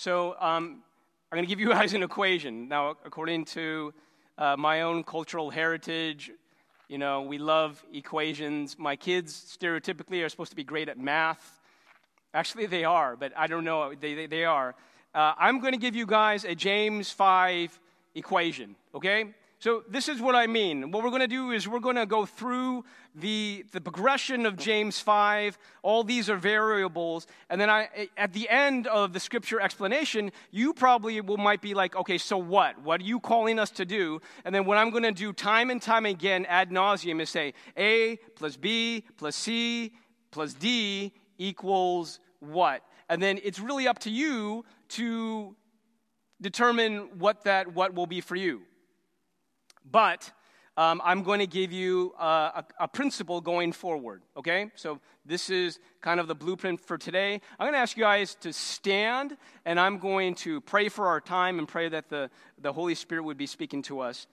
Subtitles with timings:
[0.00, 0.80] So um,
[1.30, 2.68] I'm going to give you guys an equation.
[2.68, 3.92] Now, according to
[4.38, 6.30] uh, my own cultural heritage,
[6.88, 8.78] you know, we love equations.
[8.78, 11.60] My kids stereotypically are supposed to be great at math.
[12.32, 13.92] Actually, they are, but I don't know.
[13.92, 14.74] They, they, they are.
[15.14, 17.78] Uh, I'm going to give you guys a James 5
[18.14, 19.34] equation, okay?
[19.62, 20.90] So, this is what I mean.
[20.90, 22.82] What we're going to do is we're going to go through
[23.14, 25.58] the, the progression of James 5.
[25.82, 27.26] All these are variables.
[27.50, 31.74] And then I, at the end of the scripture explanation, you probably will, might be
[31.74, 32.80] like, okay, so what?
[32.80, 34.22] What are you calling us to do?
[34.46, 37.52] And then what I'm going to do time and time again ad nauseum is say
[37.76, 39.92] A plus B plus C
[40.30, 42.82] plus D equals what?
[43.10, 45.54] And then it's really up to you to
[46.40, 48.62] determine what that what will be for you.
[49.90, 50.30] But
[50.76, 54.70] um, I'm going to give you a, a, principle going forward, okay?
[54.76, 57.40] So this is kind of the blueprint for today.
[57.58, 61.20] I'm going to ask you guys to stand, and I'm going to pray for our
[61.20, 64.26] time and pray that the, the Holy Spirit would be speaking to us.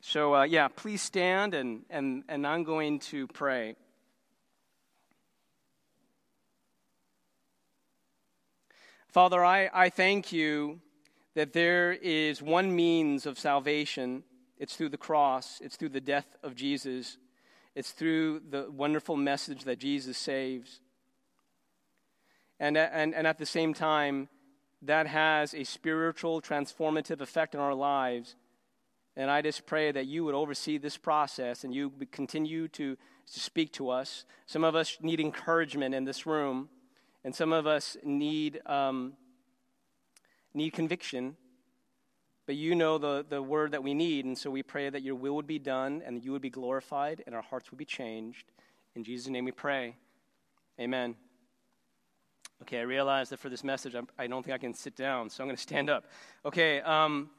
[0.00, 3.74] So, uh, yeah, please stand, and, and, and I'm going to pray.
[9.08, 10.80] Father, I, I thank you
[11.34, 14.22] that there is one means of salvation
[14.60, 17.16] it's through the cross, it's through the death of Jesus,
[17.74, 20.80] it's through the wonderful message that Jesus saves.
[22.60, 24.28] And, and, and at the same time,
[24.82, 28.36] that has a spiritual transformative effect on our lives.
[29.16, 32.96] And I just pray that you would oversee this process and you continue to,
[33.32, 34.24] to speak to us.
[34.44, 36.68] Some of us need encouragement in this room,
[37.24, 39.14] and some of us need, um,
[40.52, 41.36] need conviction.
[42.50, 45.14] But you know the, the word that we need, and so we pray that your
[45.14, 48.50] will would be done and you would be glorified and our hearts would be changed.
[48.96, 49.94] In Jesus' name we pray.
[50.80, 51.14] Amen.
[52.62, 54.96] Okay, I realize that for this message, I'm, I do not think I can sit
[54.96, 56.06] down, so I'm going to stand up.
[56.44, 57.30] Okay, um,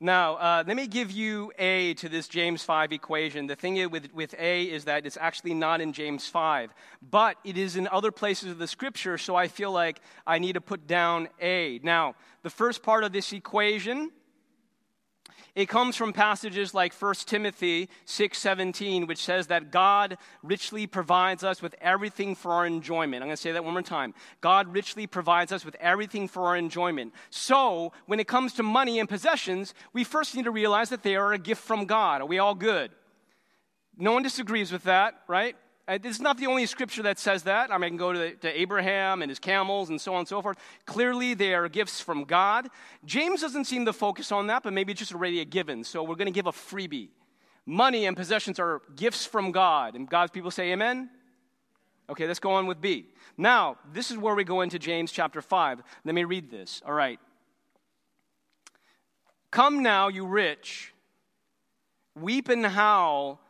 [0.00, 3.46] now, uh, let me give you A to this James 5 equation.
[3.46, 6.74] The thing with, with A is that it's actually not in James 5,
[7.10, 10.52] but it is in other places of the scripture, so I feel like I need
[10.52, 11.80] to put down A.
[11.82, 14.10] Now, the first part of this equation
[15.54, 21.62] it comes from passages like 1 Timothy 6:17 which says that God richly provides us
[21.62, 23.22] with everything for our enjoyment.
[23.22, 24.14] I'm going to say that one more time.
[24.40, 27.12] God richly provides us with everything for our enjoyment.
[27.30, 31.16] So, when it comes to money and possessions, we first need to realize that they
[31.16, 32.20] are a gift from God.
[32.20, 32.90] Are we all good?
[33.96, 35.56] No one disagrees with that, right?
[35.88, 37.70] Uh, is not the only scripture that says that.
[37.70, 40.28] I mean, I can go to, to Abraham and his camels and so on and
[40.28, 40.58] so forth.
[40.84, 42.68] Clearly, they are gifts from God.
[43.04, 45.84] James doesn't seem to focus on that, but maybe it's just already a given.
[45.84, 47.10] So we're going to give a freebie.
[47.66, 49.94] Money and possessions are gifts from God.
[49.94, 51.08] And God's people say amen?
[52.08, 53.06] Okay, let's go on with B.
[53.36, 55.82] Now, this is where we go into James chapter 5.
[56.04, 56.82] Let me read this.
[56.84, 57.20] All right.
[59.52, 60.92] Come now, you rich,
[62.14, 63.40] weep and howl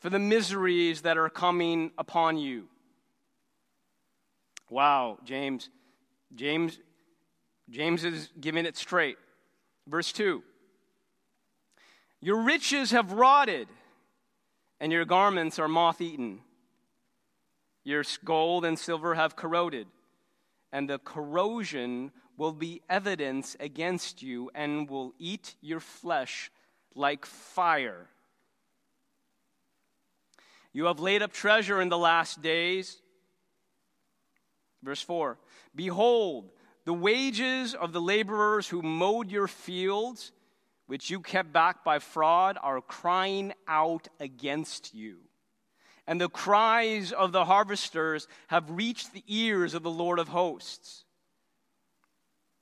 [0.00, 2.64] for the miseries that are coming upon you.
[4.68, 5.68] Wow, James.
[6.34, 6.78] James
[7.70, 9.16] James is giving it straight.
[9.86, 10.42] Verse 2.
[12.20, 13.68] Your riches have rotted,
[14.80, 16.40] and your garments are moth eaten.
[17.84, 19.86] Your gold and silver have corroded,
[20.72, 26.50] and the corrosion will be evidence against you and will eat your flesh
[26.94, 28.08] like fire.
[30.72, 33.00] You have laid up treasure in the last days.
[34.82, 35.38] Verse 4
[35.74, 36.50] Behold,
[36.84, 40.32] the wages of the laborers who mowed your fields,
[40.86, 45.18] which you kept back by fraud, are crying out against you.
[46.06, 51.04] And the cries of the harvesters have reached the ears of the Lord of hosts.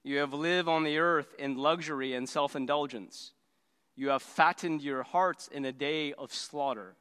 [0.03, 3.33] You have lived on the earth in luxury and self indulgence.
[3.97, 6.97] You have fattened your hearts in a day of slaughter.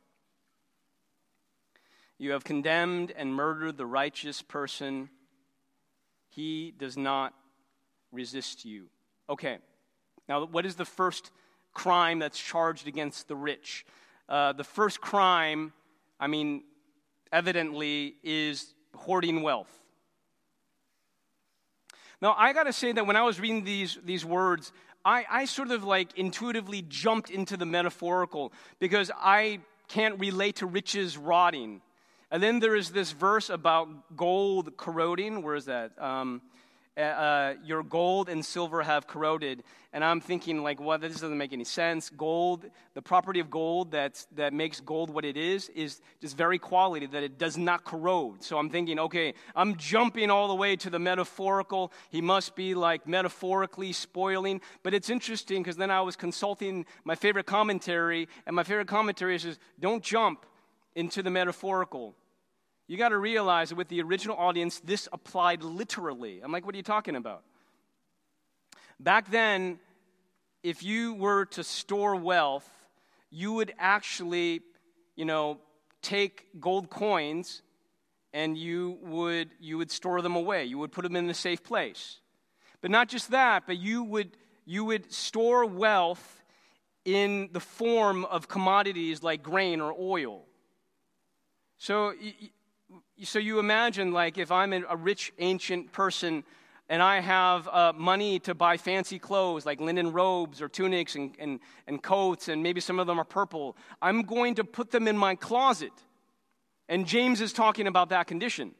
[2.19, 5.09] You have condemned and murdered the righteous person.
[6.29, 7.33] He does not
[8.11, 8.87] resist you.
[9.29, 9.57] Okay,
[10.27, 11.31] now what is the first
[11.73, 13.85] crime that's charged against the rich?
[14.27, 15.73] Uh, the first crime,
[16.19, 16.63] I mean,
[17.31, 19.71] evidently, is hoarding wealth.
[22.21, 24.71] Now, I got to say that when I was reading these, these words,
[25.05, 30.65] I, I sort of like intuitively jumped into the metaphorical because I can't relate to
[30.65, 31.81] riches rotting.
[32.29, 35.43] And then there is this verse about gold corroding.
[35.43, 35.91] Where is that?
[36.01, 36.41] Um,
[36.97, 39.63] uh, uh, your gold and silver have corroded.
[39.93, 42.09] And I'm thinking, like, well, this doesn't make any sense.
[42.09, 42.65] Gold,
[42.95, 47.05] the property of gold that's, that makes gold what it is, is just very quality,
[47.05, 48.43] that it does not corrode.
[48.43, 51.93] So I'm thinking, okay, I'm jumping all the way to the metaphorical.
[52.09, 54.59] He must be, like, metaphorically spoiling.
[54.83, 59.37] But it's interesting because then I was consulting my favorite commentary, and my favorite commentary
[59.39, 60.45] says, don't jump
[60.97, 62.13] into the metaphorical
[62.87, 66.39] you got to realize that with the original audience, this applied literally.
[66.41, 67.43] I'm like, what are you talking about?
[68.99, 69.79] Back then,
[70.63, 72.67] if you were to store wealth,
[73.29, 74.61] you would actually,
[75.17, 75.59] you know,
[76.01, 77.61] take gold coins
[78.33, 80.63] and you would you would store them away.
[80.63, 82.19] You would put them in a safe place.
[82.81, 86.43] But not just that, but you would you would store wealth
[87.03, 90.45] in the form of commodities like grain or oil.
[91.77, 92.13] So
[93.23, 96.43] so you imagine, like, if I'm a rich ancient person
[96.89, 101.35] and I have uh, money to buy fancy clothes like linen robes or tunics and,
[101.37, 105.07] and, and coats, and maybe some of them are purple, I'm going to put them
[105.07, 105.91] in my closet.
[106.87, 108.71] And James is talking about that condition.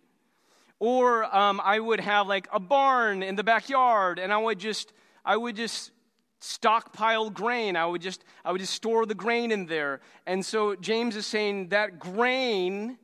[0.80, 4.94] Or um, I would have like a barn in the backyard, and I would just,
[5.26, 5.92] I would just
[6.40, 7.76] stockpile grain.
[7.76, 10.02] I would just, I would just store the grain in there.
[10.26, 12.98] And so James is saying that grain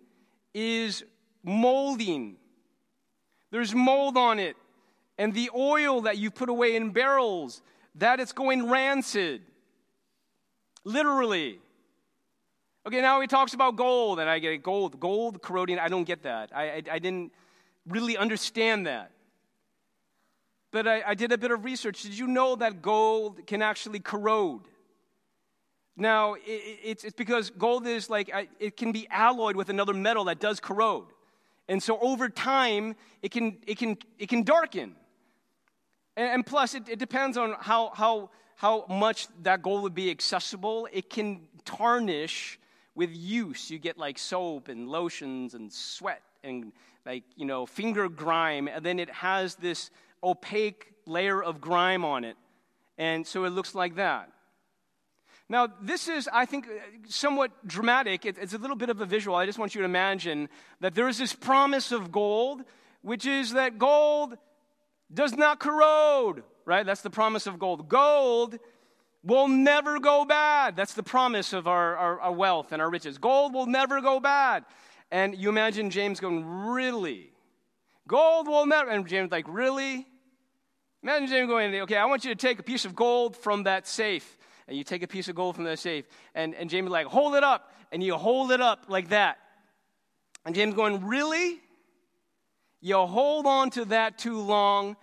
[0.53, 1.03] is
[1.43, 2.37] molding.
[3.51, 4.55] There's mold on it.
[5.17, 7.61] And the oil that you put away in barrels,
[7.95, 9.41] that it's going rancid.
[10.83, 11.59] Literally.
[12.85, 14.63] Okay, now he talks about gold, and I get it.
[14.63, 15.79] Gold, gold corroding.
[15.79, 16.51] I don't get that.
[16.53, 17.31] I, I, I didn't
[17.87, 19.11] really understand that.
[20.73, 22.01] But I, I did a bit of research.
[22.01, 24.63] Did you know that gold can actually corrode?
[25.95, 26.39] Now, it,
[26.83, 30.59] it's, it's because gold is like, it can be alloyed with another metal that does
[30.59, 31.05] corrode.
[31.69, 34.95] And so over time, it can, it can, it can darken.
[36.17, 40.09] And, and plus, it, it depends on how, how, how much that gold would be
[40.09, 40.87] accessible.
[40.91, 42.59] It can tarnish
[42.95, 43.69] with use.
[43.69, 46.71] You get like soap and lotions and sweat and
[47.05, 48.67] like, you know, finger grime.
[48.67, 49.91] And then it has this
[50.23, 52.37] opaque layer of grime on it.
[52.97, 54.29] And so it looks like that.
[55.49, 56.67] Now, this is, I think,
[57.07, 58.25] somewhat dramatic.
[58.25, 59.35] It's a little bit of a visual.
[59.35, 60.49] I just want you to imagine
[60.79, 62.63] that there is this promise of gold,
[63.01, 64.37] which is that gold
[65.13, 66.85] does not corrode, right?
[66.85, 67.89] That's the promise of gold.
[67.89, 68.57] Gold
[69.23, 70.75] will never go bad.
[70.75, 73.17] That's the promise of our, our, our wealth and our riches.
[73.17, 74.65] Gold will never go bad.
[75.11, 77.31] And you imagine James going, Really?
[78.07, 78.89] Gold will never.
[78.89, 80.07] And James, like, Really?
[81.03, 83.87] Imagine James going, Okay, I want you to take a piece of gold from that
[83.87, 86.05] safe and you take a piece of gold from that safe,
[86.35, 89.37] and, and James like, hold it up, and you hold it up like that.
[90.45, 91.59] And James going, really?
[92.81, 94.95] You hold on to that too long,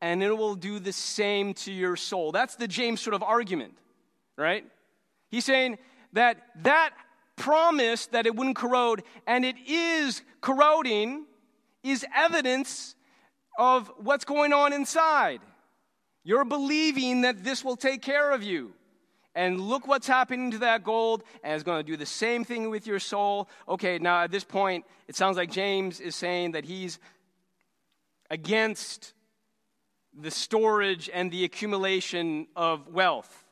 [0.00, 2.32] and it will do the same to your soul.
[2.32, 3.74] That's the James sort of argument,
[4.36, 4.64] right?
[5.30, 5.78] He's saying
[6.12, 6.92] that that
[7.36, 11.26] promise that it wouldn't corrode, and it is corroding,
[11.82, 12.94] is evidence
[13.58, 15.40] of what's going on inside.
[16.24, 18.72] You're believing that this will take care of you.
[19.34, 22.68] And look what's happening to that gold, and it's going to do the same thing
[22.68, 23.48] with your soul.
[23.68, 26.98] Okay, now at this point, it sounds like James is saying that he's
[28.28, 29.12] against
[30.12, 33.44] the storage and the accumulation of wealth.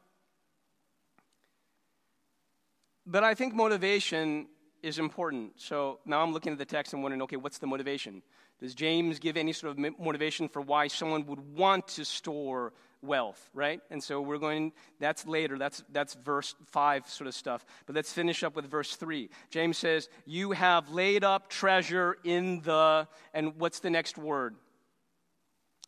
[3.06, 4.48] But I think motivation
[4.82, 5.52] is important.
[5.56, 8.22] So now I'm looking at the text and wondering okay, what's the motivation?
[8.60, 12.72] Does James give any sort of motivation for why someone would want to store
[13.02, 13.80] wealth, right?
[13.90, 17.64] And so we're going, that's later, that's, that's verse 5 sort of stuff.
[17.86, 19.30] But let's finish up with verse 3.
[19.50, 24.56] James says, You have laid up treasure in the, and what's the next word?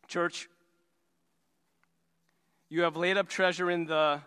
[0.07, 0.49] Church,
[2.69, 4.21] you have laid up treasure in the,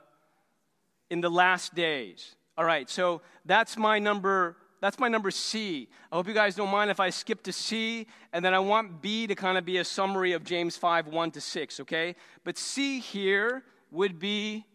[1.09, 2.35] in the last days.
[2.57, 5.87] All right, so that's my number that's my number C.
[6.11, 9.01] I hope you guys don't mind if I skip to C, and then I want
[9.01, 12.17] B to kind of be a summary of James 5 1 to 6, okay?
[12.43, 14.65] But C here would be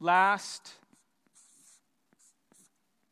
[0.00, 0.70] last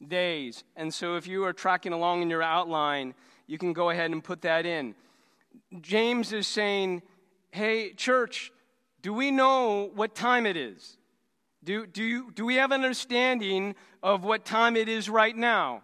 [0.07, 0.63] days.
[0.77, 3.15] And so if you are tracking along in your outline,
[3.47, 4.95] you can go ahead and put that in.
[5.81, 7.01] James is saying,
[7.51, 8.53] hey, church,
[9.01, 10.99] do we know what time it is?
[11.65, 15.81] Do, do, you, do we have an understanding of what time it is right now?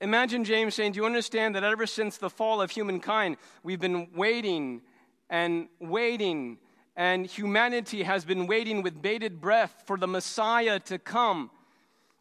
[0.00, 4.08] Imagine James saying, Do you understand that ever since the fall of humankind, we've been
[4.14, 4.80] waiting
[5.28, 6.58] and waiting,
[6.96, 11.50] and humanity has been waiting with bated breath for the Messiah to come?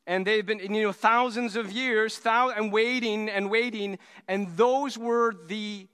[0.06, 4.98] And they've been, you know, thousands of years, thou- and waiting and waiting, and those
[4.98, 5.88] were the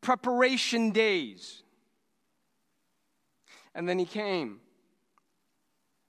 [0.00, 1.62] preparation days.
[3.74, 4.60] And then he came.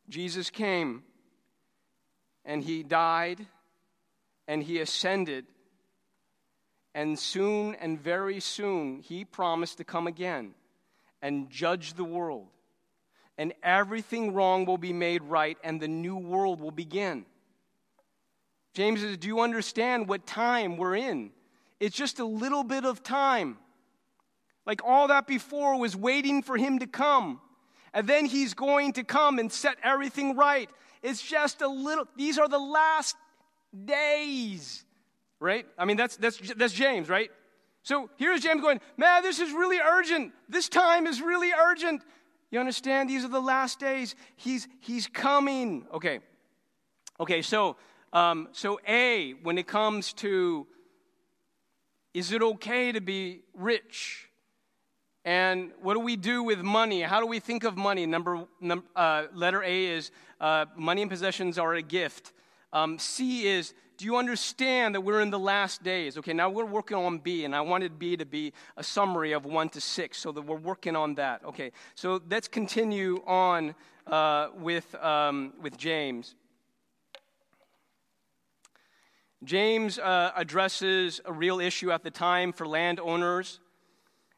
[0.10, 1.03] Jesus came
[2.44, 3.48] and he died
[4.48, 5.46] and he ascended.
[6.96, 10.54] And soon and very soon, he promised to come again
[11.22, 12.48] and judge the world.
[13.38, 17.26] And everything wrong will be made right, and the new world will begin.
[18.76, 21.32] James says, Do you understand what time we're in?
[21.80, 23.58] It's just a little bit of time.
[24.66, 27.42] Like all that before was waiting for him to come.
[27.94, 30.70] And then he's going to come and set everything right.
[31.02, 33.16] It's just a little, these are the last
[33.86, 34.84] days,
[35.39, 35.65] right?
[35.77, 37.30] I mean, that's, that's, that's James, right?
[37.84, 40.32] So here's James going, man, this is really urgent.
[40.48, 42.01] This time is really urgent.
[42.51, 43.10] You understand?
[43.10, 44.15] These are the last days.
[44.36, 45.86] He's, he's coming.
[45.94, 46.20] Okay.
[47.20, 47.75] Okay, so,
[48.13, 50.68] um, so A, when it comes to
[52.13, 54.30] is it okay to be rich?
[55.25, 57.01] And what do we do with money?
[57.01, 58.06] How do we think of money?
[58.06, 62.34] Number, num, uh, letter A is uh, money and possessions are a gift.
[62.74, 66.18] Um, C is do you understand that we're in the last days?
[66.18, 69.46] Okay, now we're working on B, and I wanted B to be a summary of
[69.46, 71.46] 1 to 6, so that we're working on that.
[71.46, 73.75] Okay, so let's continue on
[74.08, 76.34] uh, with, um, with James.
[79.44, 83.60] James uh, addresses a real issue at the time for landowners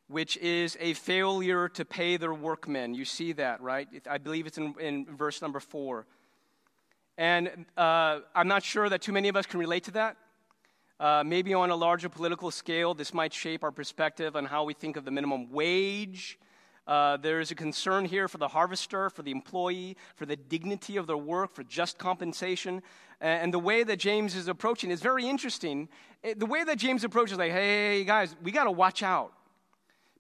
[0.08, 2.94] which is a failure to pay their workmen.
[2.94, 3.88] You see that, right?
[4.10, 6.06] I believe it's in, in verse number four.
[7.17, 10.17] And uh, I'm not sure that too many of us can relate to that.
[11.00, 14.74] Uh, maybe on a larger political scale, this might shape our perspective on how we
[14.74, 16.39] think of the minimum wage.
[16.88, 20.98] Uh, there is a concern here for the harvester, for the employee, for the dignity
[20.98, 22.81] of their work, for just compensation.
[23.22, 25.89] And the way that James is approaching is very interesting.
[26.38, 29.34] The way that James approaches, like, hey, guys, we got to watch out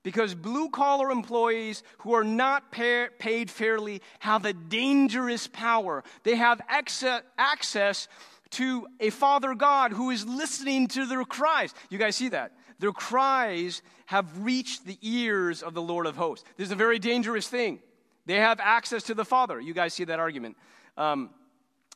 [0.05, 6.03] because blue collar employees who are not pay, paid fairly have a dangerous power.
[6.21, 8.07] They have access, access
[8.51, 11.73] to a Father God who is listening to their cries.
[11.89, 12.51] You guys see that?
[12.77, 16.45] Their cries have reached the ears of the Lord of hosts.
[16.55, 17.79] This is a very dangerous thing.
[18.27, 19.59] They have access to the Father.
[19.59, 20.55] You guys see that argument.
[20.97, 21.31] Um,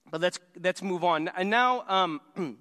[0.09, 1.27] but let's, let's move on.
[1.37, 2.57] And now, um, and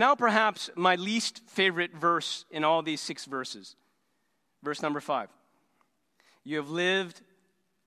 [0.00, 3.76] now perhaps my least favorite verse in all these six verses.
[4.62, 5.28] Verse number five.
[6.44, 7.20] You have lived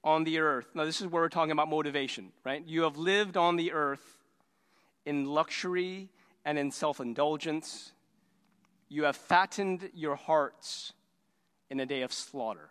[0.03, 0.68] on the earth.
[0.74, 2.63] Now, this is where we're talking about motivation, right?
[2.65, 4.24] You have lived on the earth
[5.06, 6.10] in luxury
[6.46, 7.92] and in self indulgence.
[8.89, 10.94] You have fattened your hearts
[11.70, 12.70] in a day of slaughter.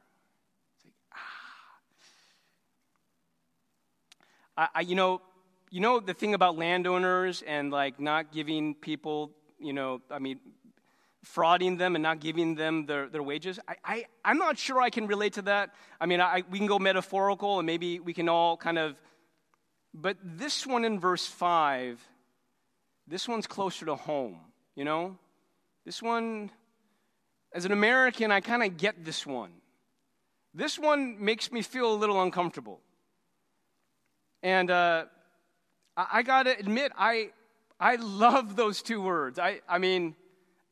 [0.84, 1.18] Like, ah.
[4.56, 5.20] I, I, you know,
[5.70, 10.38] you know the thing about landowners and like not giving people, you know, I mean,
[11.22, 13.58] frauding them and not giving them their, their wages.
[13.68, 15.70] I, I, I'm not sure I can relate to that.
[16.00, 19.00] I mean, I, we can go metaphorical and maybe we can all kind of,
[19.94, 22.00] but this one in verse 5,
[23.06, 24.40] this one's closer to home,
[24.74, 25.16] you know?
[25.84, 26.50] This one,
[27.52, 29.52] as an American, I kind of get this one.
[30.54, 32.80] This one makes me feel a little uncomfortable.
[34.42, 35.04] And uh,
[35.96, 37.30] I, I got to admit, I,
[37.78, 39.38] I love those two words.
[39.38, 40.16] I, I mean,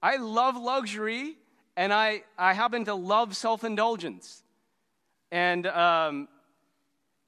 [0.03, 1.37] I love luxury
[1.77, 4.43] and I, I happen to love self indulgence.
[5.33, 6.29] And, um,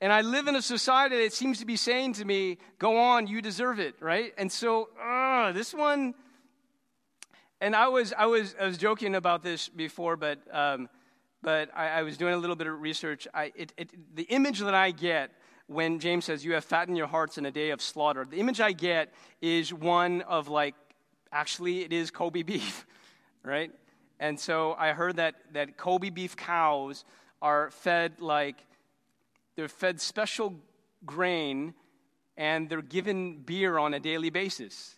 [0.00, 3.28] and I live in a society that seems to be saying to me, go on,
[3.28, 4.32] you deserve it, right?
[4.36, 6.14] And so, uh, this one,
[7.60, 10.88] and I was, I was, I was joking about this before, but, um,
[11.42, 13.28] but I, I, was doing a little bit of research.
[13.32, 15.30] I, it, it, the image that I get
[15.68, 18.60] when James says, You have fattened your hearts in a day of slaughter, the image
[18.60, 20.74] I get is one of like
[21.32, 22.86] Actually, it is Kobe beef,
[23.42, 23.72] right?
[24.20, 27.04] And so I heard that, that Kobe beef cows
[27.40, 28.56] are fed like,
[29.56, 30.54] they're fed special
[31.04, 31.74] grain
[32.36, 34.96] and they're given beer on a daily basis.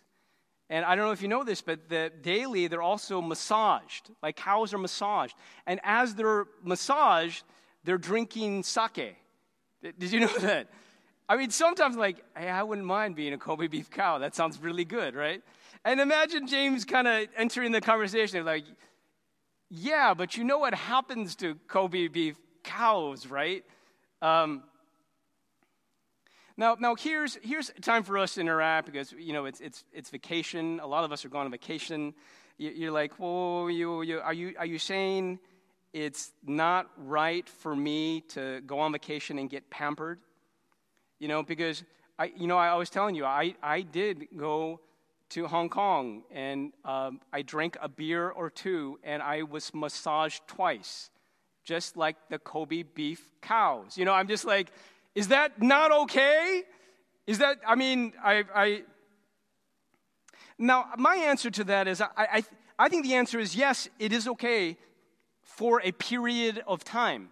[0.69, 4.09] And I don't know if you know this, but the daily they're also massaged.
[4.21, 5.35] Like cows are massaged.
[5.65, 7.43] And as they're massaged,
[7.83, 9.15] they're drinking sake.
[9.81, 10.69] Did you know that?
[11.27, 14.19] I mean, sometimes like, hey, I wouldn't mind being a Kobe beef cow.
[14.19, 15.41] That sounds really good, right?
[15.85, 18.63] And imagine James kind of entering the conversation like,
[19.69, 23.63] yeah, but you know what happens to Kobe beef cows, right?
[24.19, 24.63] Um,
[26.57, 30.09] now, now here's, here's time for us to interact because, you know, it's, it's, it's
[30.09, 30.79] vacation.
[30.79, 32.15] A lot of us are going on vacation.
[32.57, 35.37] You're like, well, you, you, are, you, are you saying
[35.93, 40.19] it's not right for me to go on vacation and get pampered?
[41.19, 41.83] You know, because,
[42.17, 44.79] I, you know, I was telling you, I, I did go
[45.29, 50.47] to Hong Kong and um, I drank a beer or two and I was massaged
[50.47, 51.09] twice,
[51.63, 53.97] just like the Kobe beef cows.
[53.97, 54.71] You know, I'm just like,
[55.15, 56.63] is that not okay?
[57.25, 58.83] Is that, I mean, I, I
[60.57, 62.43] now, my answer to that is I, I,
[62.79, 64.77] I think the answer is yes, it is okay
[65.41, 67.29] for a period of time.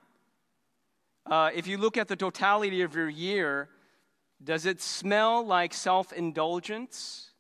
[1.26, 3.70] Uh, if you look at the totality of your year,
[4.44, 7.33] does it smell like self indulgence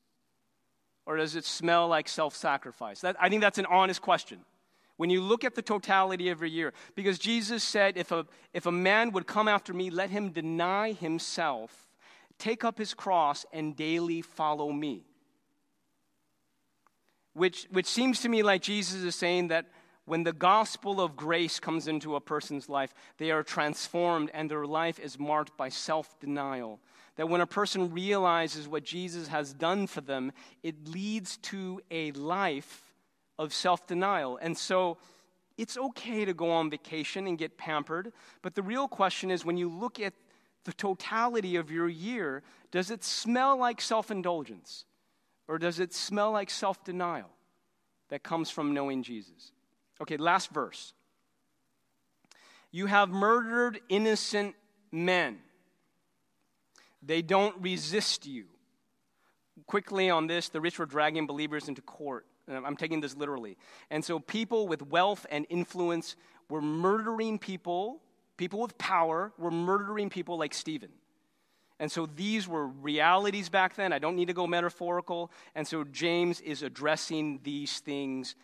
[1.05, 3.03] or does it smell like self sacrifice?
[3.03, 4.39] I think that's an honest question.
[4.98, 8.65] When you look at the totality of your year, because Jesus said, if a, if
[8.65, 11.89] a man would come after me, let him deny himself,
[12.38, 15.03] take up his cross, and daily follow me.
[17.33, 19.65] Which, which seems to me like Jesus is saying that
[20.05, 24.65] when the gospel of grace comes into a person's life, they are transformed and their
[24.65, 26.79] life is marked by self denial.
[27.15, 30.32] That when a person realizes what Jesus has done for them,
[30.63, 32.93] it leads to a life
[33.38, 34.38] of self denial.
[34.41, 34.98] And so
[35.58, 39.58] it's okay to go on vacation and get pampered, but the real question is when
[39.58, 40.13] you look at
[40.65, 42.41] the totality of your year,
[42.72, 44.86] does it smell like self indulgence?
[45.48, 47.29] Or does it smell like self denial
[48.10, 49.51] that comes from knowing Jesus?
[50.01, 50.93] Okay, last verse.
[52.72, 54.55] You have murdered innocent
[54.91, 55.39] men.
[57.05, 58.45] They don't resist you.
[59.67, 62.25] Quickly on this, the rich were dragging believers into court.
[62.48, 63.57] I'm taking this literally.
[63.89, 66.15] And so people with wealth and influence
[66.50, 68.01] were murdering people,
[68.38, 70.89] people with power were murdering people like Stephen.
[71.79, 73.93] And so these were realities back then.
[73.93, 75.31] I don't need to go metaphorical.
[75.55, 78.36] And so James is addressing these things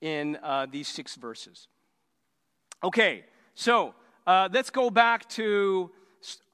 [0.00, 1.68] in uh, these six verses.
[2.82, 3.24] Okay,
[3.54, 3.94] so
[4.26, 5.90] uh, let's go back to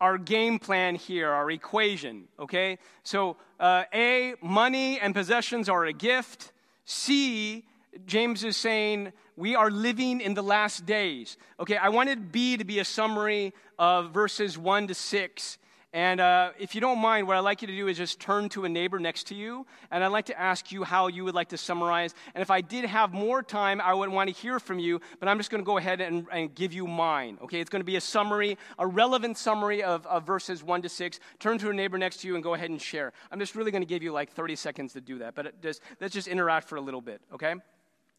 [0.01, 2.79] our game plan here, our equation, okay?
[3.03, 6.53] So, uh, A, money and possessions are a gift.
[6.85, 7.65] C,
[8.07, 11.37] James is saying we are living in the last days.
[11.61, 15.59] Okay, I wanted B to be a summary of verses 1 to 6.
[15.97, 18.51] And uh, if you don't mind, what I'd like you to do is just turn
[18.51, 21.35] to a neighbor next to you, and I'd like to ask you how you would
[21.35, 22.15] like to summarize.
[22.35, 25.27] And if I did have more time, I would want to hear from you, but
[25.27, 27.39] I'm just going to go ahead and, and, give you mine.
[27.45, 30.91] Okay, it's going to be a summary, a relevant summary of, of verses 1 to
[30.91, 31.19] 6.
[31.39, 33.15] Turn to a neighbor next to you and go ahead and share.
[33.33, 35.81] I'm just really going to give you like 30 seconds to do that, but just,
[35.99, 37.55] let's just interact for a little bit, okay?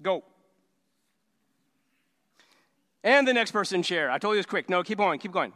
[0.02, 0.24] Go.
[3.04, 4.10] And the next person share.
[4.10, 4.68] I told you it was quick.
[4.68, 5.54] No, keep going, keep going.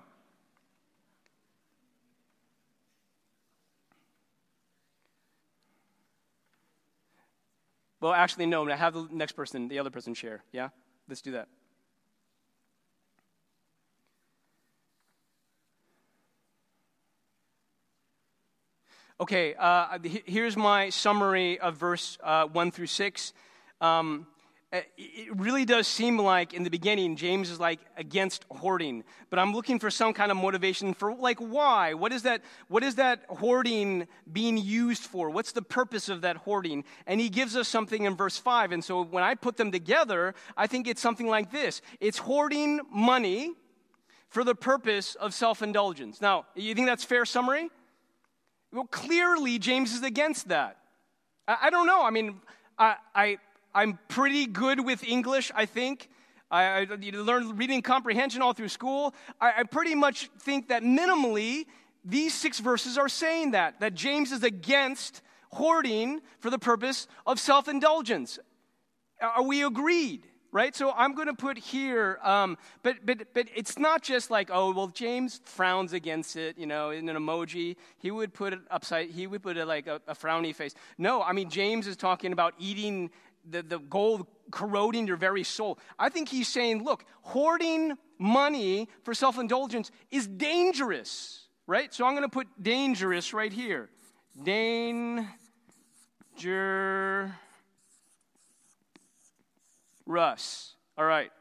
[8.01, 8.67] Well, actually, no.
[8.67, 10.43] I have the next person, the other person share.
[10.51, 10.69] Yeah?
[11.07, 11.47] Let's do that.
[19.19, 23.33] Okay, uh, here's my summary of verse uh, 1 through 6.
[23.79, 24.25] Um,
[24.73, 29.03] Uh, it really does seem like in the beginning james is like against hoarding.
[29.29, 31.93] But i'm looking for some kind of motivation for like why?
[31.93, 35.29] What is that what is that hoarding being used for?
[35.29, 36.85] What's the purpose of that hoarding?
[37.05, 40.33] And he gives us something in verse 5 and so when i put them together
[40.55, 41.81] i think it's something like this.
[41.99, 43.53] It's hoarding money
[44.29, 46.21] for the purpose of self-indulgence.
[46.21, 47.69] Now you think that's fair summary?
[48.71, 50.77] Well clearly james is against that.
[51.45, 52.03] I, I don't know.
[52.03, 52.39] I mean
[52.79, 53.37] I, I
[53.73, 56.09] I'm pretty good with English, I think.
[56.49, 59.15] I, I learned reading comprehension all through school.
[59.39, 61.65] I, I pretty much think that minimally,
[62.03, 67.39] these six verses are saying that, that James is against hoarding for the purpose of
[67.39, 68.39] self indulgence.
[69.21, 70.27] Are we agreed?
[70.53, 70.75] Right?
[70.75, 74.73] So I'm going to put here, um, but, but, but it's not just like, oh,
[74.73, 77.77] well, James frowns against it, you know, in an emoji.
[77.99, 80.75] He would put it upside, he would put it like a, a frowny face.
[80.97, 83.11] No, I mean, James is talking about eating
[83.49, 85.79] the, the gold corroding your very soul.
[85.97, 91.93] I think he's saying, look, hoarding money for self indulgence is dangerous, right?
[91.93, 93.89] So I'm going to put dangerous right here.
[94.43, 95.35] Dangerous.
[100.97, 101.31] All right.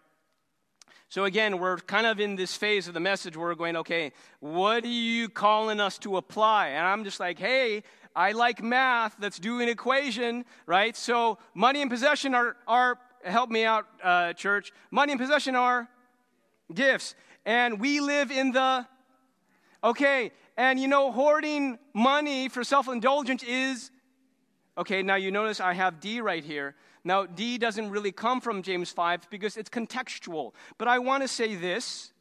[1.10, 4.12] So again, we're kind of in this phase of the message where we're going, okay,
[4.38, 6.68] what are you calling us to apply?
[6.68, 7.82] And I'm just like, hey,
[8.14, 9.16] I like math.
[9.20, 10.96] Let's do an equation, right?
[10.96, 14.73] So money and possession are, are help me out, uh, church.
[14.90, 15.88] Money and possession are
[16.73, 17.14] gifts.
[17.46, 18.87] And we live in the,
[19.83, 23.90] okay, and you know, hoarding money for self indulgence is,
[24.77, 26.75] okay, now you notice I have D right here.
[27.03, 30.53] Now, D doesn't really come from James 5 because it's contextual.
[30.77, 32.12] But I want to say this,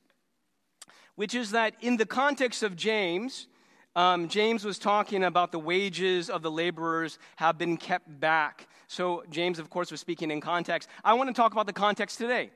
[1.16, 3.49] which is that in the context of James,
[3.96, 8.68] um, James was talking about the wages of the laborers have been kept back.
[8.88, 10.90] So, James, of course, was speaking in context.
[11.04, 12.52] I want to talk about the context today.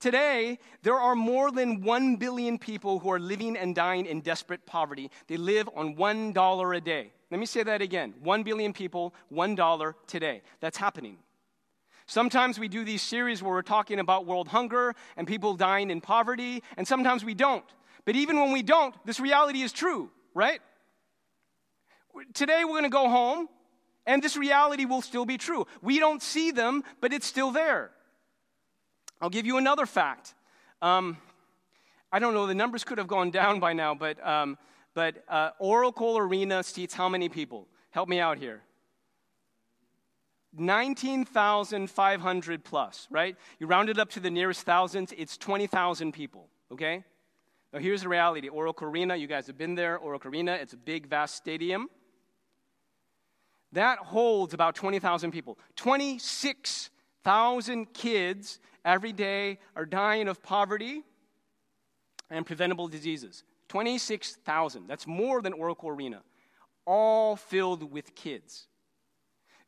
[0.00, 4.64] Today, there are more than 1 billion people who are living and dying in desperate
[4.64, 5.10] poverty.
[5.26, 7.12] They live on $1 a day.
[7.30, 10.42] Let me say that again 1 billion people, $1 today.
[10.60, 11.18] That's happening.
[12.06, 16.00] Sometimes we do these series where we're talking about world hunger and people dying in
[16.00, 17.64] poverty, and sometimes we don't.
[18.08, 20.62] But even when we don't, this reality is true, right?
[22.32, 23.50] Today we're going to go home,
[24.06, 25.66] and this reality will still be true.
[25.82, 27.90] We don't see them, but it's still there.
[29.20, 30.32] I'll give you another fact.
[30.80, 31.18] Um,
[32.10, 34.56] I don't know, the numbers could have gone down by now, but, um,
[34.94, 37.68] but uh, Oracle Arena seats how many people?
[37.90, 38.62] Help me out here.
[40.56, 43.36] 19,500 plus, right?
[43.58, 47.04] You round it up to the nearest thousands, it's 20,000 people, okay?
[47.72, 49.98] Now, here's the reality Oracle Arena, you guys have been there.
[49.98, 51.88] Oracle Arena, it's a big, vast stadium.
[53.72, 55.58] That holds about 20,000 people.
[55.76, 61.02] 26,000 kids every day are dying of poverty
[62.30, 63.44] and preventable diseases.
[63.68, 64.86] 26,000.
[64.86, 66.22] That's more than Oracle Arena.
[66.86, 68.68] All filled with kids.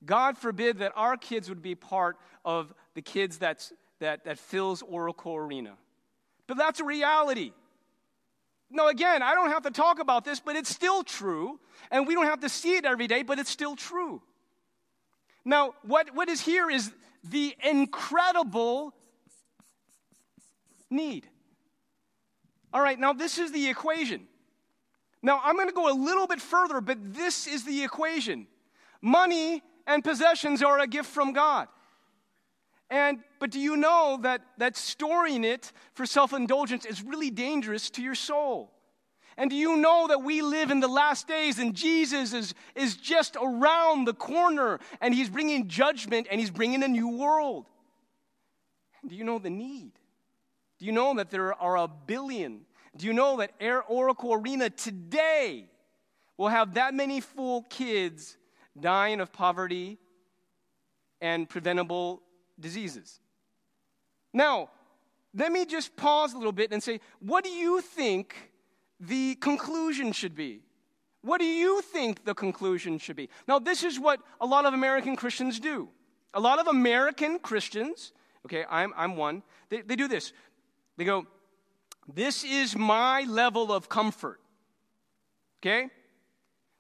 [0.02, 4.80] God forbid that our kids would be part of the kids that's, that, that fills
[4.80, 5.74] Oracle Arena.
[6.46, 7.52] But that's a reality.
[8.70, 11.58] No, again, I don't have to talk about this, but it's still true.
[11.90, 14.22] And we don't have to see it every day, but it's still true.
[15.44, 16.92] Now, what, what is here is
[17.24, 18.94] the incredible
[20.88, 21.26] need.
[22.72, 24.26] All right, now this is the equation.
[25.22, 28.46] Now, I'm going to go a little bit further, but this is the equation.
[29.02, 31.68] Money and possessions are a gift from God.
[32.90, 38.02] And but do you know that that storing it for self-indulgence is really dangerous to
[38.02, 38.72] your soul?
[39.36, 42.96] And do you know that we live in the last days and Jesus is, is
[42.96, 47.66] just around the corner and he's bringing judgment and he's bringing a new world?
[49.06, 49.92] Do you know the need?
[50.78, 52.62] Do you know that there are a billion?
[52.96, 55.70] Do you know that Air Oracle Arena today
[56.36, 58.36] will have that many full kids
[58.78, 59.98] dying of poverty
[61.20, 62.22] and preventable
[62.60, 63.20] diseases.
[64.32, 64.70] Now,
[65.34, 68.34] let me just pause a little bit and say, what do you think
[68.98, 70.60] the conclusion should be?
[71.22, 73.28] What do you think the conclusion should be?
[73.46, 75.88] Now, this is what a lot of American Christians do.
[76.32, 78.12] A lot of American Christians,
[78.46, 80.32] okay, I'm, I'm one, they, they do this.
[80.96, 81.26] They go,
[82.12, 84.40] This is my level of comfort.
[85.60, 85.90] Okay?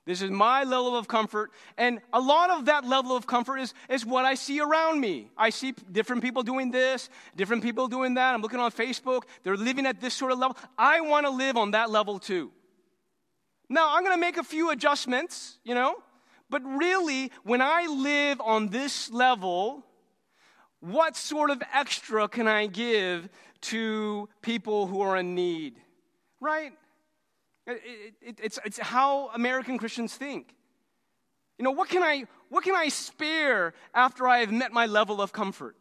[0.06, 1.50] This is my level of comfort.
[1.76, 5.30] And a lot of that level of comfort is, is what I see around me.
[5.36, 8.34] I see different people doing this, different people doing that.
[8.34, 9.24] I'm looking on Facebook.
[9.42, 10.56] They're living at this sort of level.
[10.78, 12.50] I want to live on that level too.
[13.68, 15.94] Now, I'm going to make a few adjustments, you know,
[16.48, 19.86] but really, when I live on this level,
[20.80, 23.28] what sort of extra can I give
[23.60, 25.76] to people who are in need?
[26.40, 26.72] Right?
[27.70, 30.54] It, it, it's, it's how American Christians think.
[31.58, 35.20] You know, what can, I, what can I spare after I have met my level
[35.20, 35.76] of comfort?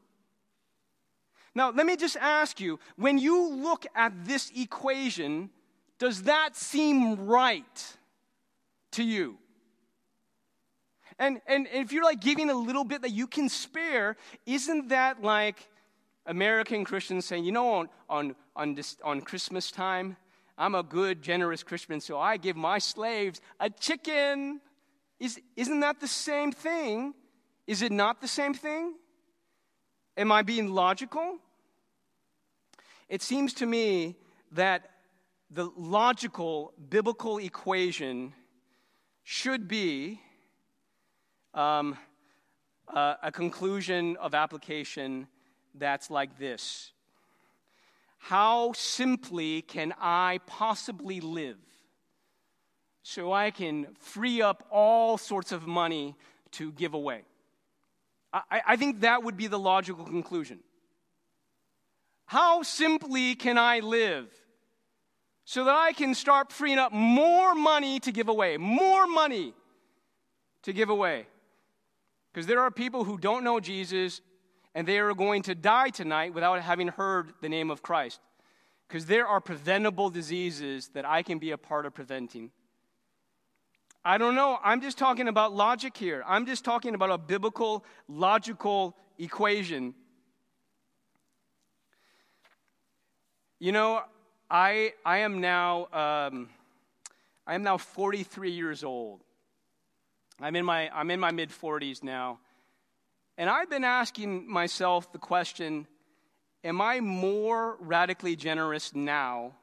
[1.55, 5.49] Now, let me just ask you when you look at this equation,
[5.97, 7.97] does that seem right
[8.91, 9.37] to you?
[11.17, 15.21] And, and if you're like giving a little bit that you can spare, isn't that
[15.21, 15.67] like
[16.25, 20.15] American Christians saying, you know, on, on, on, this, on Christmas time,
[20.59, 24.59] I'm a good, generous Christian, so I give my slaves a chicken.
[25.17, 27.13] Is, isn't that the same thing?
[27.65, 28.95] Is it not the same thing?
[30.17, 31.37] Am I being logical?
[33.07, 34.17] It seems to me
[34.51, 34.89] that
[35.49, 38.33] the logical biblical equation
[39.23, 40.19] should be
[41.53, 41.97] um,
[42.93, 45.27] uh, a conclusion of application
[45.73, 46.91] that's like this
[48.19, 51.57] how simply can I possibly live
[53.01, 56.15] so I can free up all sorts of money
[56.51, 57.23] to give away?
[58.31, 60.59] I, I think that would be the logical conclusion.
[62.25, 64.27] How simply can I live
[65.45, 68.57] so that I can start freeing up more money to give away?
[68.57, 69.53] More money
[70.63, 71.25] to give away.
[72.31, 74.21] Because there are people who don't know Jesus
[74.75, 78.19] and they are going to die tonight without having heard the name of Christ.
[78.87, 82.51] Because there are preventable diseases that I can be a part of preventing.
[84.03, 84.59] I don't know.
[84.63, 86.23] I'm just talking about logic here.
[86.25, 89.93] I'm just talking about a biblical, logical equation.
[93.59, 94.01] You know,
[94.49, 96.49] I, I am now, um,
[97.45, 99.21] I am now 43 years old.
[100.39, 102.39] I'm in my, I'm in my mid 40s now.
[103.39, 105.87] And I've been asking myself the question
[106.61, 109.53] Am I more radically generous now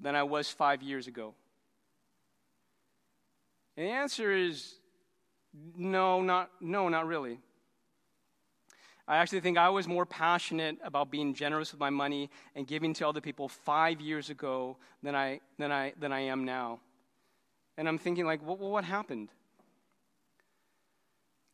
[0.00, 1.34] than I was five years ago?
[3.76, 4.76] And the answer is
[5.76, 7.38] no, not, no, not really.
[9.06, 12.94] I actually think I was more passionate about being generous with my money and giving
[12.94, 16.80] to other people five years ago than I, than I, than I am now.
[17.76, 19.28] And I'm thinking, like, well, what happened?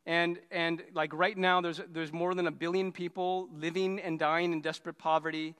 [0.07, 4.53] And, and like right now, there's, there's more than a billion people living and dying
[4.53, 5.55] in desperate poverty.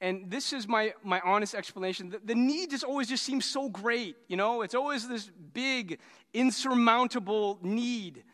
[0.00, 2.10] And this is my, my honest explanation.
[2.10, 4.62] The, the need just always just seems so great, you know?
[4.62, 5.98] It's always this big,
[6.32, 8.24] insurmountable need.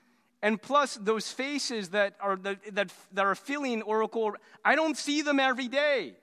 [0.43, 5.23] And plus, those faces that are, that, that, that are filling Oracle, I don't see
[5.23, 6.15] them every day.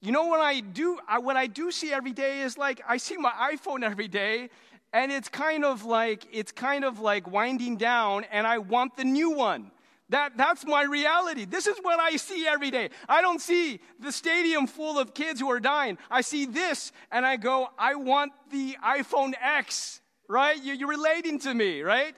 [0.00, 0.98] You know what I do?
[1.06, 4.50] I, what I do see every day is like I see my iPhone every day,
[4.92, 9.04] and it's kind of like it's kind of like winding down and i want the
[9.04, 9.70] new one.
[10.08, 11.46] That, that's my reality.
[11.46, 12.90] This is what i see every day.
[13.08, 15.96] I don't see the stadium full of kids who are dying.
[16.10, 20.62] I see this and i go i want the iphone x right?
[20.62, 22.14] You, are relating to me right?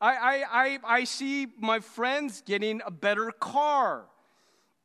[0.00, 4.06] I, I, I, I see my friends getting a better car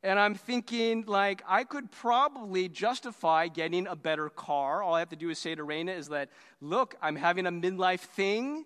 [0.06, 4.84] and I'm thinking, like, I could probably justify getting a better car.
[4.84, 6.30] All I have to do is say to Raina is that,
[6.62, 8.66] look, I'm having a midlife thing.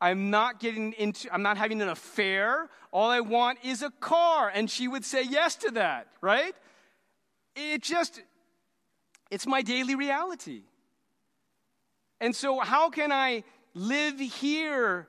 [0.00, 2.70] I'm not getting into, I'm not having an affair.
[2.90, 4.50] All I want is a car.
[4.52, 6.54] And she would say yes to that, right?
[7.54, 8.22] It just,
[9.30, 10.62] it's my daily reality.
[12.18, 15.06] And so, how can I live here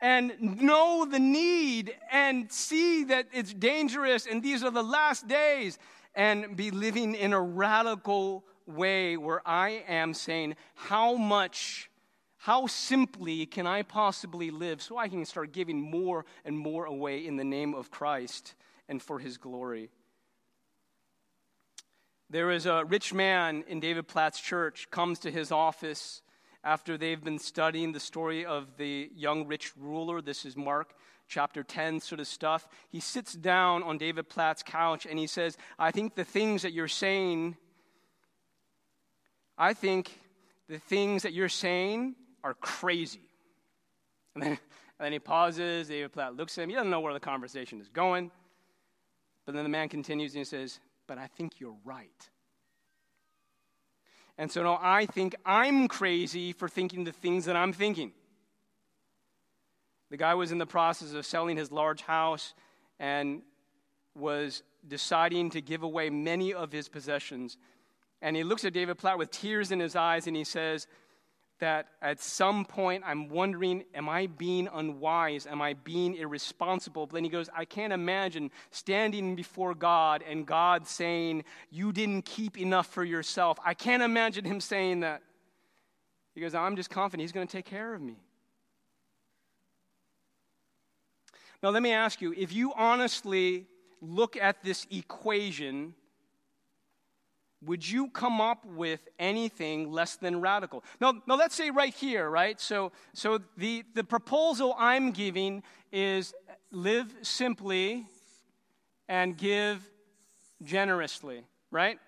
[0.00, 5.78] and know the need and see that it's dangerous and these are the last days
[6.14, 11.90] and be living in a radical way where I am saying, how much,
[12.38, 17.26] how simply can I possibly live so I can start giving more and more away
[17.26, 18.54] in the name of Christ
[18.88, 19.90] and for his glory?
[22.28, 26.22] There is a rich man in David Platt's church comes to his office
[26.66, 30.20] after they've been studying the story of the young rich ruler.
[30.20, 30.94] This is Mark
[31.28, 32.68] chapter 10 sort of stuff.
[32.88, 36.72] He sits down on David Platt's couch and he says, I think the things that
[36.72, 37.56] you're saying,
[39.56, 40.18] I think
[40.68, 43.30] the things that you're saying are crazy.
[44.34, 44.58] And then, and
[44.98, 45.86] then he pauses.
[45.86, 46.70] David Platt looks at him.
[46.70, 48.32] He doesn't know where the conversation is going.
[49.44, 52.28] But then the man continues and he says, But I think you're right.
[54.38, 58.12] And so now I think I'm crazy for thinking the things that I'm thinking.
[60.10, 62.54] The guy was in the process of selling his large house
[62.98, 63.42] and
[64.14, 67.56] was deciding to give away many of his possessions.
[68.22, 70.86] And he looks at David Platt with tears in his eyes and he says,
[71.58, 75.46] that at some point I'm wondering, am I being unwise?
[75.46, 77.06] Am I being irresponsible?
[77.06, 82.24] But then he goes, I can't imagine standing before God and God saying, You didn't
[82.24, 83.58] keep enough for yourself.
[83.64, 85.22] I can't imagine him saying that.
[86.34, 88.16] He goes, I'm just confident he's going to take care of me.
[91.62, 93.66] Now, let me ask you if you honestly
[94.00, 95.94] look at this equation,
[97.64, 100.84] would you come up with anything less than radical?
[101.00, 102.60] Now, now let's say right here, right?
[102.60, 106.34] So, so the, the proposal I'm giving is
[106.70, 108.06] live simply
[109.08, 109.88] and give
[110.62, 111.98] generously, right?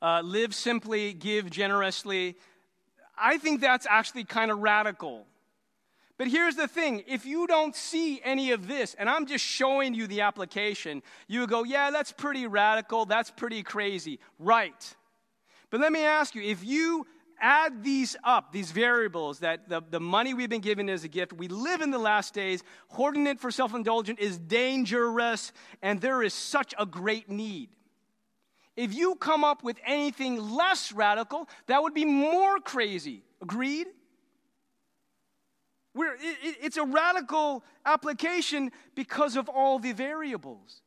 [0.00, 2.36] Uh, live simply, give generously.
[3.20, 5.26] I think that's actually kind of radical.
[6.18, 9.94] But here's the thing if you don't see any of this, and I'm just showing
[9.94, 14.18] you the application, you go, yeah, that's pretty radical, that's pretty crazy.
[14.38, 14.96] Right.
[15.70, 17.06] But let me ask you if you
[17.40, 21.32] add these up, these variables, that the, the money we've been given as a gift,
[21.32, 25.52] we live in the last days, hoarding it for self indulgence is dangerous,
[25.82, 27.68] and there is such a great need.
[28.76, 33.22] If you come up with anything less radical, that would be more crazy.
[33.40, 33.86] Agreed?
[35.98, 40.82] We're, it, it's a radical application because of all the variables.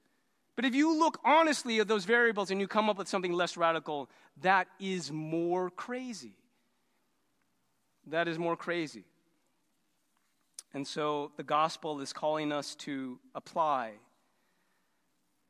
[0.55, 3.57] But if you look honestly at those variables and you come up with something less
[3.57, 4.09] radical,
[4.41, 6.31] that is more crazy.
[8.07, 9.03] That is more crazy.
[10.73, 13.95] And so the gospel is calling us to apply.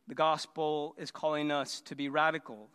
[0.08, 2.68] The gospel is calling us to be radical.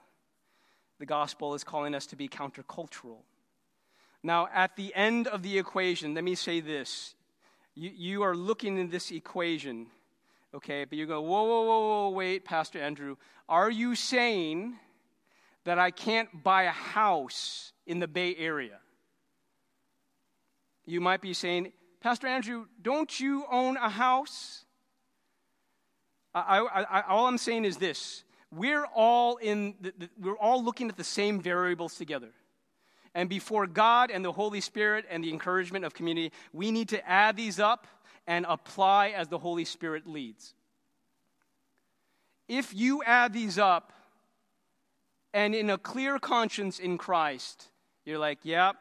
[1.00, 3.22] The gospel is calling us to be countercultural.
[4.22, 7.14] Now, at the end of the equation, let me say this.
[7.74, 9.86] You, you are looking in this equation,
[10.54, 13.16] okay, but you go, whoa, whoa, whoa, whoa, wait, Pastor Andrew.
[13.48, 14.76] Are you saying
[15.66, 18.78] that I can't buy a house in the Bay Area.
[20.86, 24.64] You might be saying, Pastor Andrew, don't you own a house?
[26.32, 30.62] I, I, I, all I'm saying is this we're all, in the, the, we're all
[30.62, 32.30] looking at the same variables together.
[33.16, 37.08] And before God and the Holy Spirit and the encouragement of community, we need to
[37.08, 37.86] add these up
[38.26, 40.52] and apply as the Holy Spirit leads.
[42.46, 43.94] If you add these up
[45.32, 47.70] and in a clear conscience in Christ,
[48.04, 48.72] you're like, yeah,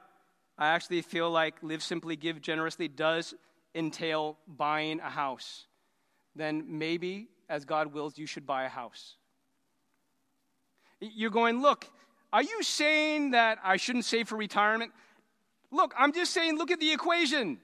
[0.57, 3.33] I actually feel like live simply, give generously does
[3.73, 5.65] entail buying a house.
[6.35, 9.15] Then maybe, as God wills, you should buy a house.
[10.99, 11.87] You're going, look,
[12.33, 14.91] are you saying that I shouldn't save for retirement?
[15.71, 17.59] Look, I'm just saying, look at the equation.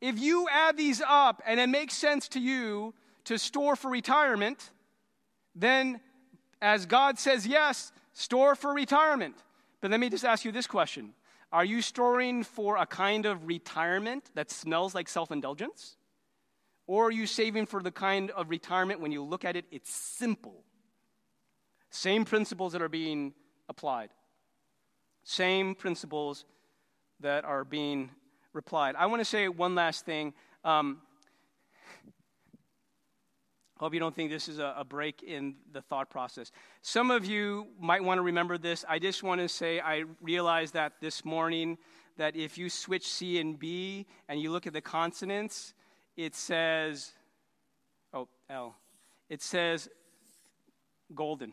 [0.00, 4.70] If you add these up and it makes sense to you to store for retirement,
[5.54, 6.00] then
[6.60, 9.36] as God says yes, store for retirement.
[9.80, 11.14] But let me just ask you this question
[11.52, 15.96] Are you storing for a kind of retirement that smells like self indulgence?
[16.86, 19.90] Or are you saving for the kind of retirement when you look at it, it's
[19.90, 20.64] simple?
[21.90, 23.32] Same principles that are being
[23.68, 24.10] applied,
[25.22, 26.44] same principles
[27.20, 28.10] that are being
[28.52, 28.94] replied.
[28.96, 30.34] I want to say one last thing.
[30.64, 31.00] Um,
[33.78, 36.50] hope you don't think this is a, a, break in the thought process.
[36.80, 38.84] Some of you might want to remember this.
[38.88, 41.76] I just want to say I realized that this morning
[42.16, 45.74] that if you switch C and B and you look at the consonants,
[46.16, 47.12] it says,
[48.12, 48.76] oh, L.
[49.28, 49.88] It says
[51.14, 51.52] golden.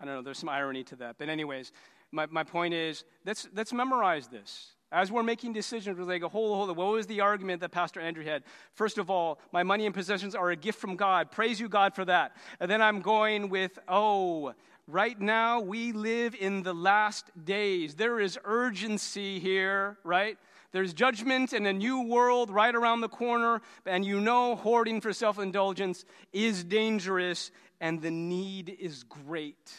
[0.00, 1.16] I don't know, there's some irony to that.
[1.18, 1.72] But, anyways,
[2.12, 4.72] my, my point is let's, let's memorize this.
[4.92, 8.24] As we're making decisions, we're like, hold, hold, what was the argument that Pastor Andrew
[8.24, 8.44] had?
[8.74, 11.32] First of all, my money and possessions are a gift from God.
[11.32, 12.36] Praise you, God, for that.
[12.60, 14.54] And then I'm going with, oh,
[14.86, 17.96] right now we live in the last days.
[17.96, 20.38] There is urgency here, right?
[20.70, 25.12] There's judgment and a new world right around the corner, and you know hoarding for
[25.12, 29.72] self indulgence is dangerous and the need is great.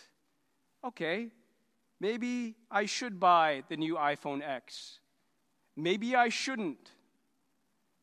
[0.86, 1.30] Okay,
[2.00, 5.00] maybe I should buy the new iPhone X.
[5.76, 6.92] Maybe I shouldn't.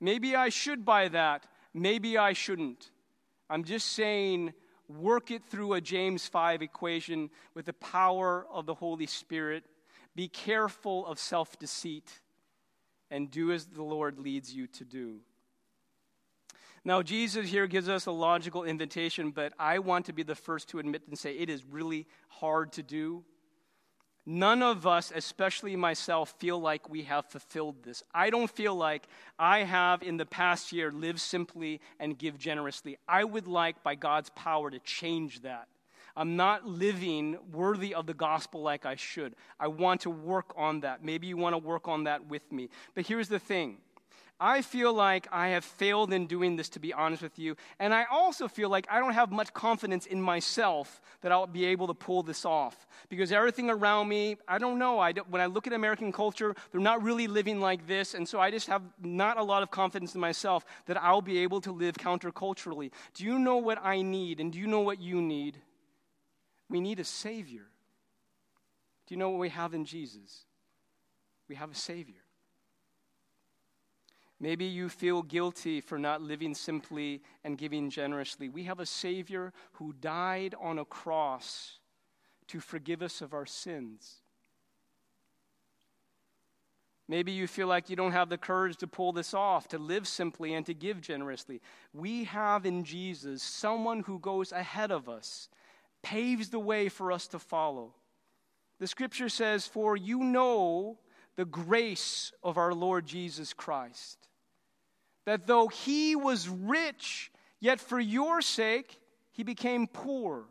[0.00, 1.46] Maybe I should buy that.
[1.72, 2.90] Maybe I shouldn't.
[3.48, 4.52] I'm just saying,
[4.88, 9.64] work it through a James 5 equation with the power of the Holy Spirit.
[10.16, 12.20] Be careful of self deceit
[13.10, 15.20] and do as the Lord leads you to do.
[16.84, 20.68] Now, Jesus here gives us a logical invitation, but I want to be the first
[20.70, 23.24] to admit and say it is really hard to do.
[24.26, 28.02] None of us, especially myself, feel like we have fulfilled this.
[28.14, 29.06] I don't feel like
[29.38, 32.98] I have in the past year lived simply and give generously.
[33.08, 35.66] I would like, by God's power, to change that.
[36.16, 39.34] I'm not living worthy of the gospel like I should.
[39.58, 41.04] I want to work on that.
[41.04, 42.68] Maybe you want to work on that with me.
[42.94, 43.78] But here's the thing
[44.44, 47.56] I feel like I have failed in doing this, to be honest with you.
[47.78, 51.64] And I also feel like I don't have much confidence in myself that I'll be
[51.66, 52.88] able to pull this off.
[53.08, 54.98] Because everything around me, I don't know.
[54.98, 58.14] I don't, when I look at American culture, they're not really living like this.
[58.14, 61.38] And so I just have not a lot of confidence in myself that I'll be
[61.38, 62.90] able to live counterculturally.
[63.14, 64.40] Do you know what I need?
[64.40, 65.56] And do you know what you need?
[66.68, 67.66] We need a Savior.
[69.06, 70.46] Do you know what we have in Jesus?
[71.48, 72.21] We have a Savior.
[74.42, 78.48] Maybe you feel guilty for not living simply and giving generously.
[78.48, 81.78] We have a Savior who died on a cross
[82.48, 84.16] to forgive us of our sins.
[87.06, 90.08] Maybe you feel like you don't have the courage to pull this off, to live
[90.08, 91.60] simply and to give generously.
[91.92, 95.48] We have in Jesus someone who goes ahead of us,
[96.02, 97.94] paves the way for us to follow.
[98.80, 100.98] The scripture says, For you know
[101.36, 104.18] the grace of our Lord Jesus Christ
[105.24, 107.30] that though he was rich,
[107.60, 108.98] yet for your sake
[109.30, 110.44] he became poor,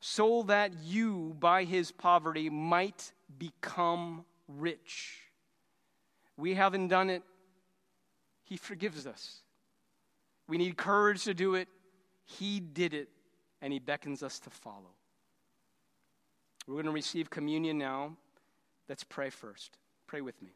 [0.00, 5.20] so that you, by his poverty, might become rich.
[6.36, 7.22] We haven't done it,
[8.44, 9.40] he forgives us.
[10.46, 11.68] We need courage to do it,
[12.24, 13.08] he did it,
[13.60, 14.94] and he beckons us to follow.
[16.66, 18.16] We're going to receive communion now.
[18.88, 19.78] Let's pray first.
[20.06, 20.50] Pray with me.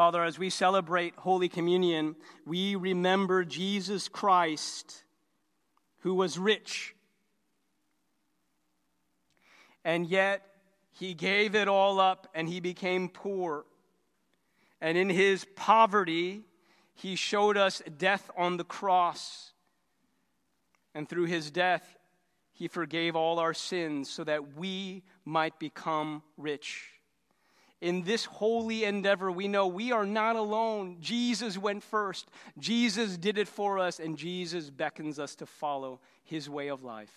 [0.00, 5.04] Father, as we celebrate Holy Communion, we remember Jesus Christ,
[5.98, 6.94] who was rich.
[9.84, 10.40] And yet,
[10.92, 13.66] he gave it all up and he became poor.
[14.80, 16.44] And in his poverty,
[16.94, 19.52] he showed us death on the cross.
[20.94, 21.98] And through his death,
[22.54, 26.99] he forgave all our sins so that we might become rich.
[27.80, 30.98] In this holy endeavor, we know we are not alone.
[31.00, 32.28] Jesus went first,
[32.58, 37.12] Jesus did it for us, and Jesus beckons us to follow his way of life.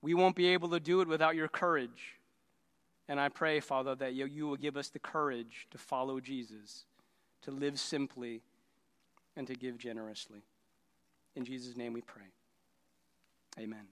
[0.00, 2.18] We won't be able to do it without your courage.
[3.08, 6.84] And I pray, Father, that you, will give us the courage to follow Jesus,
[7.42, 8.42] to live simply,
[9.34, 10.42] and to give generously.
[11.34, 12.26] In Jesus' name we pray.
[13.58, 13.88] Amen.